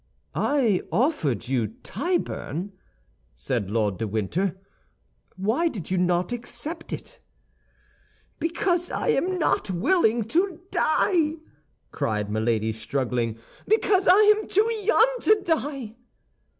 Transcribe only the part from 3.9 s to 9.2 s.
de Winter. "Why did you not accept it?" "Because I